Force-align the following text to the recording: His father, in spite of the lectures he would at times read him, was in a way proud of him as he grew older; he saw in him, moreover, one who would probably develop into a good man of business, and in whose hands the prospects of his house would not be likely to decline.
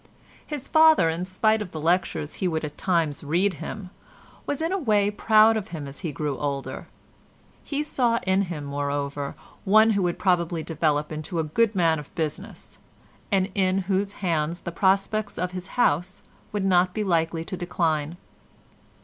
His 0.47 0.67
father, 0.67 1.09
in 1.11 1.25
spite 1.25 1.61
of 1.61 1.69
the 1.69 1.79
lectures 1.79 2.33
he 2.41 2.47
would 2.47 2.65
at 2.65 2.75
times 2.75 3.23
read 3.23 3.53
him, 3.61 3.91
was 4.47 4.59
in 4.59 4.71
a 4.71 4.77
way 4.79 5.11
proud 5.11 5.55
of 5.55 5.67
him 5.67 5.87
as 5.87 5.99
he 5.99 6.11
grew 6.11 6.39
older; 6.39 6.87
he 7.63 7.83
saw 7.83 8.17
in 8.23 8.41
him, 8.49 8.65
moreover, 8.65 9.35
one 9.63 9.91
who 9.91 10.01
would 10.01 10.17
probably 10.17 10.63
develop 10.63 11.11
into 11.11 11.37
a 11.39 11.43
good 11.43 11.75
man 11.75 11.99
of 11.99 12.15
business, 12.15 12.79
and 13.31 13.51
in 13.53 13.77
whose 13.85 14.13
hands 14.13 14.61
the 14.61 14.71
prospects 14.71 15.37
of 15.37 15.51
his 15.51 15.67
house 15.77 16.23
would 16.51 16.65
not 16.65 16.95
be 16.95 17.03
likely 17.03 17.45
to 17.45 17.55
decline. 17.55 18.17